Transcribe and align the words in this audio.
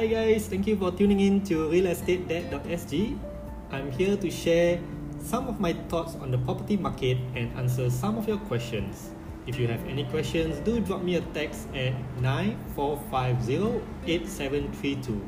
Hi 0.00 0.08
guys, 0.08 0.48
thank 0.48 0.64
you 0.66 0.80
for 0.80 0.88
tuning 0.90 1.20
in 1.20 1.44
to 1.44 1.68
realestatedebt.sg. 1.68 3.18
I'm 3.70 3.92
here 3.92 4.16
to 4.16 4.30
share 4.30 4.80
some 5.20 5.46
of 5.46 5.60
my 5.60 5.74
thoughts 5.92 6.16
on 6.24 6.30
the 6.30 6.38
property 6.38 6.78
market 6.78 7.18
and 7.36 7.52
answer 7.60 7.90
some 7.90 8.16
of 8.16 8.26
your 8.26 8.38
questions. 8.48 9.10
If 9.46 9.58
you 9.60 9.68
have 9.68 9.84
any 9.84 10.04
questions, 10.08 10.56
do 10.64 10.80
drop 10.80 11.02
me 11.02 11.16
a 11.16 11.20
text 11.36 11.68
at 11.76 11.92
94508732. 12.24 15.20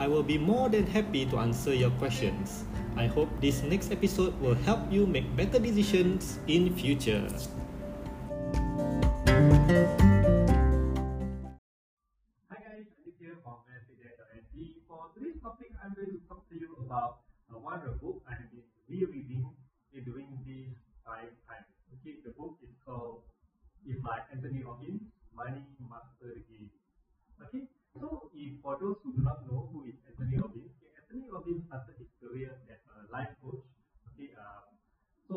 I 0.00 0.08
will 0.08 0.24
be 0.24 0.38
more 0.38 0.68
than 0.70 0.88
happy 0.88 1.24
to 1.26 1.38
answer 1.38 1.72
your 1.72 1.90
questions. 2.02 2.64
I 2.96 3.06
hope 3.06 3.28
this 3.40 3.62
next 3.62 3.92
episode 3.92 4.34
will 4.40 4.56
help 4.66 4.90
you 4.90 5.06
make 5.06 5.36
better 5.36 5.60
decisions 5.60 6.40
in 6.48 6.74
future. 6.74 7.30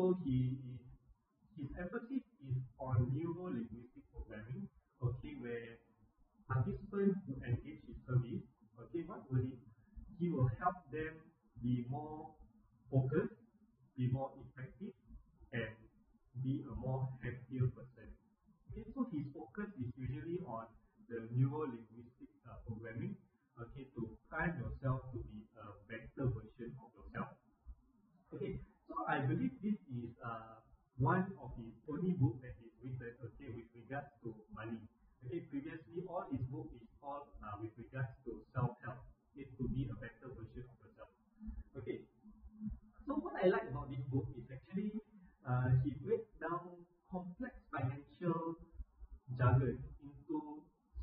So 0.00 0.16
he 0.24 0.56
his 1.60 1.68
emphasis 1.76 2.24
is 2.40 2.56
on 2.80 3.12
neuro 3.12 3.52
linguistic 3.52 4.00
programming. 4.16 4.64
Okay, 5.04 5.36
where 5.44 5.76
participants 6.48 7.20
who 7.28 7.36
engage 7.44 7.84
his 7.84 8.00
service, 8.08 8.40
okay, 8.80 9.04
what 9.04 9.28
will 9.28 9.44
it? 9.44 9.60
He 10.16 10.32
will 10.32 10.48
help 10.56 10.88
them 10.88 11.20
be 11.60 11.84
more 11.92 12.32
focused, 12.88 13.36
be 13.96 14.08
more 14.08 14.32
effective, 14.40 14.96
and 15.52 15.76
be 16.40 16.64
a 16.64 16.74
more 16.80 17.04
happier 17.20 17.68
person. 17.76 18.08
Okay, 18.72 18.88
so 18.96 19.04
his 19.12 19.28
focus 19.36 19.68
is 19.84 19.92
usually 20.00 20.40
on 20.48 20.64
the 21.12 21.28
neuro 21.36 21.68
linguistic 21.68 22.32
uh, 22.48 22.56
programming, 22.64 23.20
okay, 23.60 23.84
to 24.00 24.16
prime 24.32 24.56
yourself 24.64 25.12
to 25.12 25.20
be 25.28 25.44
a 25.60 25.76
better 25.92 26.24
version 26.32 26.72
of 26.80 26.88
yourself. 26.96 27.36
Okay, 28.32 28.56
so 28.90 29.06
I 29.06 29.22
believe 29.22 29.54
this 29.62 29.78
is 29.94 30.10
uh, 30.18 30.58
one 31.00 31.24
of 31.40 31.50
his 31.56 31.72
only 31.88 32.12
book 32.20 32.36
that 32.44 32.54
is 32.60 32.72
written, 32.84 33.12
okay, 33.24 33.48
with 33.56 33.68
regards 33.72 34.12
to 34.22 34.36
money. 34.52 34.78
Okay, 35.24 35.40
previously 35.48 36.04
all 36.08 36.28
his 36.28 36.44
book 36.52 36.68
is 36.76 36.84
all 37.02 37.24
uh, 37.40 37.56
with 37.60 37.72
regards 37.80 38.12
to 38.28 38.40
self-help, 38.52 39.00
it 39.36 39.48
to 39.56 39.64
be 39.68 39.88
a 39.88 39.96
better 39.96 40.28
version 40.36 40.64
of 40.68 40.76
yourself. 40.84 41.12
Okay, 41.76 42.04
so 43.08 43.16
what 43.20 43.36
I 43.40 43.48
like 43.48 43.68
about 43.72 43.88
this 43.88 44.04
book 44.12 44.28
is 44.36 44.44
actually 44.52 44.92
uh, 45.48 45.72
he 45.84 45.96
breaks 46.04 46.28
down 46.40 46.84
complex 47.10 47.56
financial 47.72 48.60
jargon 49.36 49.80
into 50.04 50.36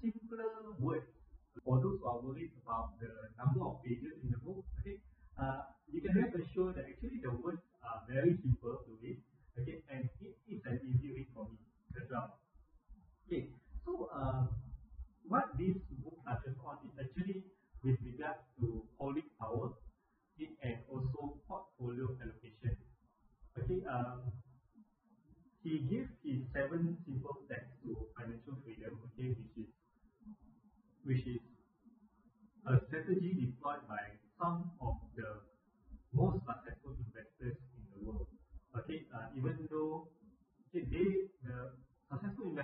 simpler 0.02 0.78
words. 0.80 1.10
For 1.66 1.82
those 1.82 1.98
who 2.00 2.06
are 2.06 2.22
worried 2.22 2.54
about 2.64 2.96
the 3.02 3.10
number 3.36 3.66
of 3.66 3.82
pages 3.84 4.14
in 4.24 4.30
the 4.30 4.38
book, 4.46 4.62
okay, 4.80 5.02
uh, 5.42 5.74
you 5.92 6.02
can 6.02 6.14
rest 6.16 6.38
assured 6.38 6.78
that 6.78 6.86
actually 6.86 7.20
the 7.20 7.34
words 7.34 7.66
are 7.82 8.06
very 8.08 8.38
simple 8.40 8.78
to 8.86 8.92
read, 9.02 9.18
okay, 9.58 9.82
and 9.90 10.08
it 10.22 10.38
is 10.48 10.62
an 10.64 10.80
easy 10.86 11.12
read 11.12 11.28
for 11.34 11.50
me 11.50 11.58
as 11.98 12.06
well. 12.14 12.38
Okay, 13.28 13.52
so 13.84 14.08
uh, 14.08 14.48
what 15.28 15.52
this 15.60 15.76
book 16.00 16.16
touches 16.24 16.56
on 16.64 16.80
is 16.88 16.96
actually 16.96 17.44
with 17.84 18.00
regard 18.08 18.40
to 18.56 18.88
holding 18.98 19.28
power 19.36 19.76
and 20.64 20.78
also 20.88 21.36
portfolio 21.44 22.08
allocation. 22.24 22.72
Okay, 23.60 23.84
um, 23.84 24.32
he 25.60 25.84
gives 25.92 26.08
his 26.24 26.40
seven 26.56 26.96
simple 27.04 27.36
steps 27.44 27.68
to 27.84 28.08
financial 28.16 28.56
freedom, 28.64 28.96
okay, 29.12 29.36
which 29.36 29.60
is 29.60 29.70
which 31.04 31.28
is 31.28 31.44
a 32.64 32.80
strategy 32.88 33.36
deployed 33.36 33.84
by 33.92 34.16
some 34.40 34.72
of 34.80 35.04
the 35.20 35.44
most 36.16 36.40
successful 36.48 36.96
investors 36.96 37.60
in 37.76 37.84
the 37.92 38.00
world. 38.08 38.32
Okay, 38.72 39.04
uh, 39.12 39.36
even 39.36 39.68
though 39.68 40.08
okay, 40.72 40.88
they 40.88 41.28
the 41.44 41.76
successful 42.12 42.56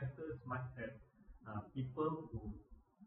might 0.53 0.69
have 0.77 0.93
uh, 1.49 1.61
people 1.73 2.29
who 2.29 2.41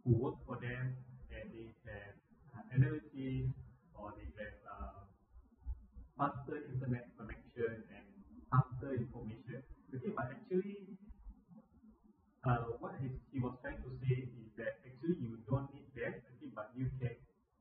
who 0.03 0.11
work 0.19 0.35
for 0.47 0.59
them 0.59 0.99
and 1.31 1.47
they 1.55 1.71
have 1.87 2.15
uh, 2.59 2.75
analysis 2.75 3.47
or 3.95 4.11
they 4.19 4.27
have 4.39 4.59
uh, 4.67 5.03
faster 6.19 6.59
internet 6.75 7.07
connection 7.15 7.87
and 7.95 8.07
faster 8.51 8.99
information. 8.99 9.63
Okay, 9.95 10.11
but 10.17 10.27
actually 10.35 10.99
uh, 12.43 12.75
what 12.83 12.95
he, 13.03 13.09
he 13.33 13.39
was 13.39 13.55
trying 13.63 13.79
to 13.83 13.91
say 14.03 14.27
is 14.27 14.51
that 14.59 14.83
actually 14.83 15.17
you 15.23 15.39
don't 15.49 15.71
need 15.75 15.87
that, 15.95 16.23
okay, 16.35 16.51
but 16.55 16.71
you 16.75 16.91
can 16.99 17.15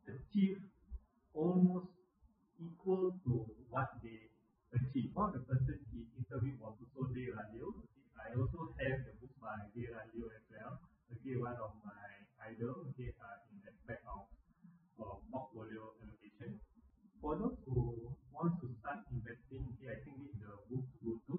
achieve 0.10 0.62
almost 1.34 1.94
equal 2.62 3.12
to 3.26 3.34
what 3.70 3.90
they 4.04 4.30
achieve. 4.74 5.12
One 5.14 5.32
the 5.34 5.42
person 5.46 5.80
he 5.92 6.06
interviewed 6.18 6.60
was 6.62 6.76
also 6.80 7.10
Ray. 7.12 7.30
Okay, 7.32 7.66
I 8.16 8.34
also 8.38 8.72
have 8.80 9.00
the 9.06 9.14
book 9.20 9.34
by 9.42 9.58
Ray 9.76 9.88
Dalio 9.92 10.28
as 10.32 10.46
well. 10.52 10.80
Okay, 11.12 11.36
one 11.40 11.58
of 11.60 11.74
my 11.84 12.06
idol. 12.46 12.88
Okay, 12.94 13.12
uh, 13.20 13.38
in 13.52 13.58
aspect 13.68 14.04
of, 14.08 14.28
of 15.02 15.20
portfolio 15.32 15.92
allocation. 16.04 16.60
For 17.22 17.36
those 17.40 17.58
who 17.66 18.16
want 18.32 18.60
to 18.62 18.68
start 18.80 19.02
investing, 19.12 19.66
okay, 19.76 19.96
I 19.96 19.98
think 20.04 20.20
this 20.22 20.36
is 20.36 20.40
the 20.44 20.54
book 20.70 20.86
to 20.86 20.98
go 21.04 21.14
to. 21.32 21.36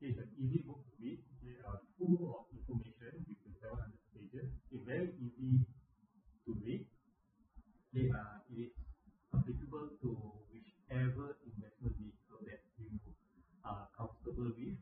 Okay, 0.00 0.16
it's 0.16 0.20
an 0.20 0.30
easy 0.40 0.60
book 0.64 0.80
to 0.84 0.92
read. 1.00 1.20
Okay, 1.40 1.56
uh, 1.64 1.78
full 2.00 2.16
of 2.34 2.48
information 2.56 3.12
with 3.28 3.40
the 3.44 3.52
700 3.60 3.94
pages. 4.16 4.48
Okay, 4.68 4.80
very 4.88 5.08
easy 5.20 5.64
to 6.46 6.50
read. 6.64 6.82
Okay, 7.92 8.06
uh, 8.10 8.40
it 8.50 8.70
is 8.70 8.72
applicable 9.34 9.88
to 10.02 10.10
whichever 10.50 11.36
investment 11.46 11.94
vehicle 11.98 12.40
that 12.46 12.62
you 12.78 12.90
are 13.64 13.86
comfortable 13.96 14.50
with. 14.56 14.78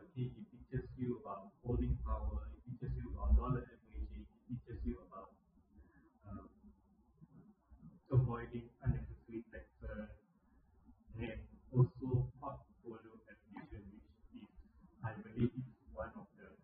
Okay, 0.00 0.30
it 0.30 0.46
teaches 0.48 0.86
you 0.96 1.20
about 1.20 1.50
holding 1.66 1.98
power, 2.06 2.46
it 2.54 2.62
teaches 2.64 2.94
you 2.96 3.10
about 3.12 3.36
dollar 3.36 3.64
averaging, 3.66 4.24
it 4.24 4.40
teaches 4.48 4.78
you 4.86 4.96
about 5.10 5.34
um, 6.30 6.48
avoiding 8.54 8.70
unnecessary 8.86 9.42
taxes, 9.50 10.14
and 11.18 11.42
also 11.74 12.30
portfolio 12.38 13.12
allocation, 13.26 13.82
which 13.90 14.06
is, 14.38 14.46
I 15.02 15.10
believe, 15.18 15.50
is 15.58 15.66
one 15.90 16.14
of 16.14 16.30
the 16.38 16.54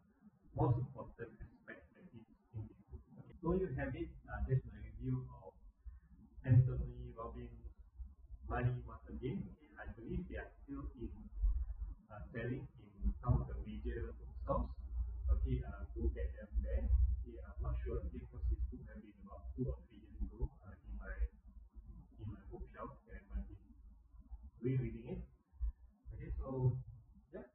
most 0.55 0.79
important 0.79 1.35
aspects 1.43 1.91
that 1.99 2.07
is 2.15 2.27
in 2.55 2.63
this 2.71 2.79
book. 2.95 3.03
Okay, 3.19 3.35
so 3.43 3.59
you 3.59 3.69
have 3.75 3.91
it. 3.99 4.07
Uh, 4.23 4.39
that's 4.47 4.63
my 4.71 4.79
review 4.87 5.27
of 5.43 5.51
Anthony 6.47 7.11
Robbins' 7.19 7.59
Money 8.47 8.75
Master 8.87 9.19
Game. 9.19 9.43
I 9.75 9.91
believe 9.99 10.23
they 10.31 10.39
are 10.39 10.53
still 10.63 10.87
in 10.95 11.11
uh, 12.07 12.23
selling 12.31 12.71
in 13.03 13.11
some 13.19 13.35
of 13.43 13.51
the 13.51 13.59
major 13.67 14.15
bookstores. 14.15 14.71
Okay, 15.27 15.59
uh, 15.67 15.91
go 15.99 16.07
get 16.15 16.31
them 16.39 16.51
there. 16.63 16.87
Okay, 16.87 17.35
I'm 17.43 17.59
not 17.59 17.75
sure 17.83 17.99
okay, 17.99 18.15
because 18.15 18.47
this 18.47 18.63
book 18.71 18.83
has 18.95 19.03
been 19.03 19.19
about 19.27 19.51
two 19.59 19.67
or 19.67 19.79
three 19.91 19.99
years 20.07 20.23
ago 20.31 20.47
uh, 20.63 20.75
in 20.87 20.95
my 21.03 21.11
in 22.21 22.29
my 22.29 22.43
bookshelf 22.53 22.93
and 23.09 23.25
I've 23.33 23.49
been 23.49 23.65
rereading 24.63 25.05
it. 25.09 25.19
Okay, 26.15 26.31
so 26.39 26.77
yeah, 27.33 27.49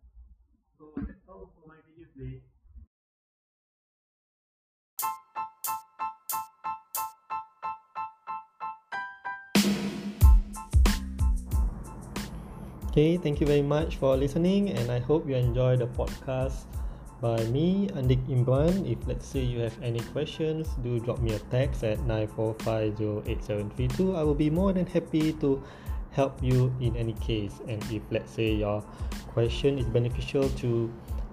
so 0.77 0.91
that's 0.95 1.29
all 1.29 1.53
for 1.53 1.67
my 1.67 1.77
video 1.85 2.07
today. 2.13 2.41
Okay, 12.95 13.17
thank 13.17 13.41
you 13.41 13.47
very 13.47 13.61
much 13.61 13.97
for 13.97 14.15
listening, 14.15 14.69
and 14.71 14.89
I 14.89 14.99
hope 14.99 15.27
you 15.27 15.35
enjoy 15.35 15.75
the 15.75 15.87
podcast 15.87 16.63
by 17.19 17.43
me, 17.51 17.89
Andik 17.91 18.23
Imran. 18.31 18.89
If 18.89 19.05
let's 19.05 19.27
say 19.27 19.43
you 19.43 19.59
have 19.59 19.75
any 19.83 19.99
questions, 20.15 20.69
do 20.81 21.01
drop 21.03 21.19
me 21.19 21.33
a 21.35 21.39
text 21.51 21.83
at 21.83 21.99
94508732. 22.07 24.15
I 24.15 24.23
will 24.23 24.33
be 24.33 24.49
more 24.49 24.71
than 24.71 24.87
happy 24.87 25.33
to 25.43 25.61
help 26.15 26.41
you 26.41 26.73
in 26.79 26.95
any 26.95 27.13
case. 27.13 27.59
And 27.67 27.83
if 27.91 28.01
let's 28.09 28.31
say 28.31 28.55
your 28.55 28.81
question 29.27 29.77
is 29.77 29.85
beneficial 29.85 30.47
to 30.63 30.91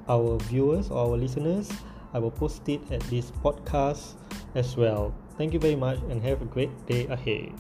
our 0.09 0.39
viewers 0.51 0.91
or 0.91 1.07
our 1.07 1.17
listeners, 1.17 1.71
I 2.13 2.19
will 2.19 2.35
post 2.35 2.69
it 2.69 2.83
at 2.91 3.01
this 3.03 3.31
podcast 3.31 4.19
as 4.55 4.77
well. 4.77 5.15
Thank 5.39 5.55
you 5.55 5.61
very 5.61 5.77
much 5.77 5.99
and 6.11 6.21
have 6.23 6.43
a 6.43 6.47
great 6.47 6.75
day 6.87 7.07
ahead. 7.07 7.55